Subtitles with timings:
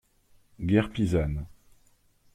[0.69, 1.45] -Guerre pisane.